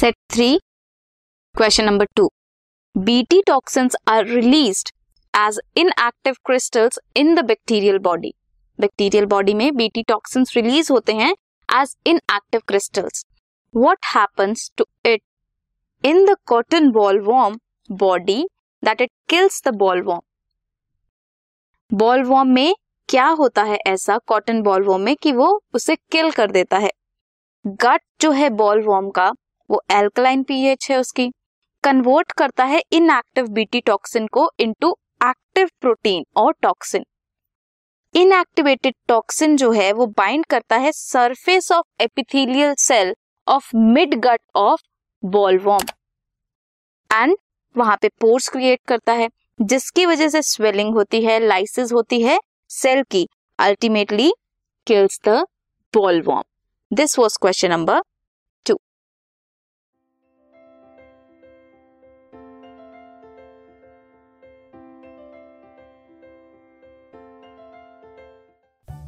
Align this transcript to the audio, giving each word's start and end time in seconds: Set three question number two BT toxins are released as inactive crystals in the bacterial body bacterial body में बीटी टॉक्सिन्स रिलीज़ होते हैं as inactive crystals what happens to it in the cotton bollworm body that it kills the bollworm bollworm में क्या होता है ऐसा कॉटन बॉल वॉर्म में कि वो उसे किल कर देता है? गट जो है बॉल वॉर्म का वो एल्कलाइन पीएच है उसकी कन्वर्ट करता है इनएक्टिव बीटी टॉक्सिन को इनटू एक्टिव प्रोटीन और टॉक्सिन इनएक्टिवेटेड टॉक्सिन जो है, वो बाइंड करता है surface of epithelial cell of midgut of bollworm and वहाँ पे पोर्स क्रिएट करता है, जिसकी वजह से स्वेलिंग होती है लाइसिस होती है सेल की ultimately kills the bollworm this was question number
Set 0.00 0.14
three 0.30 0.46
question 1.54 1.84
number 1.84 2.06
two 2.16 2.28
BT 2.94 3.40
toxins 3.46 3.96
are 4.08 4.26
released 4.26 4.90
as 5.34 5.58
inactive 5.76 6.34
crystals 6.46 6.98
in 7.16 7.34
the 7.34 7.44
bacterial 7.44 7.98
body 7.98 8.32
bacterial 8.78 9.26
body 9.26 9.54
में 9.54 9.76
बीटी 9.76 10.02
टॉक्सिन्स 10.02 10.56
रिलीज़ 10.56 10.92
होते 10.92 11.12
हैं 11.12 11.32
as 11.68 11.94
inactive 12.06 12.60
crystals 12.68 13.24
what 13.74 14.06
happens 14.14 14.70
to 14.76 14.84
it 15.06 15.22
in 16.04 16.24
the 16.26 16.36
cotton 16.46 16.90
bollworm 17.20 17.58
body 17.90 18.42
that 18.82 19.00
it 19.00 19.10
kills 19.28 19.62
the 19.64 19.74
bollworm 20.02 20.22
bollworm 22.22 22.48
में 22.48 22.74
क्या 23.08 23.26
होता 23.26 23.62
है 23.62 23.78
ऐसा 23.86 24.18
कॉटन 24.26 24.62
बॉल 24.62 24.84
वॉर्म 24.84 25.02
में 25.02 25.14
कि 25.16 25.32
वो 25.32 25.52
उसे 25.74 25.96
किल 25.96 26.30
कर 26.30 26.50
देता 26.50 26.78
है? 26.78 26.90
गट 27.66 28.00
जो 28.20 28.30
है 28.30 28.50
बॉल 28.50 28.82
वॉर्म 28.82 29.10
का 29.10 29.32
वो 29.70 29.82
एल्कलाइन 29.90 30.42
पीएच 30.42 30.90
है 30.90 30.98
उसकी 30.98 31.30
कन्वर्ट 31.84 32.32
करता 32.32 32.64
है 32.64 32.82
इनएक्टिव 32.92 33.46
बीटी 33.48 33.80
टॉक्सिन 33.80 34.26
को 34.26 34.50
इनटू 34.58 34.96
एक्टिव 35.22 35.68
प्रोटीन 35.80 36.24
और 36.36 36.54
टॉक्सिन 36.62 37.04
इनएक्टिवेटेड 38.14 38.94
टॉक्सिन 39.08 39.56
जो 39.56 39.70
है, 39.72 39.92
वो 39.92 40.06
बाइंड 40.06 40.46
करता 40.46 40.76
है 40.76 40.92
surface 40.92 41.70
of 41.72 42.02
epithelial 42.02 42.74
cell 42.78 43.14
of 43.46 43.70
midgut 44.20 44.40
of 44.56 44.82
bollworm 45.22 45.86
and 47.10 47.36
वहाँ 47.76 47.96
पे 48.02 48.08
पोर्स 48.20 48.48
क्रिएट 48.48 48.80
करता 48.88 49.12
है, 49.12 49.28
जिसकी 49.58 50.06
वजह 50.06 50.28
से 50.28 50.42
स्वेलिंग 50.42 50.94
होती 50.94 51.24
है 51.24 51.38
लाइसिस 51.40 51.92
होती 51.92 52.20
है 52.22 52.38
सेल 52.70 53.02
की 53.02 53.26
ultimately 53.58 54.32
kills 54.86 55.20
the 55.24 55.44
bollworm 55.94 56.96
this 56.96 57.18
was 57.18 57.38
question 57.42 57.70
number 57.70 58.00